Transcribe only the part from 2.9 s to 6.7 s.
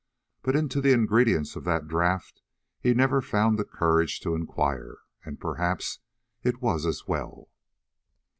never found the courage to inquire, and perhaps it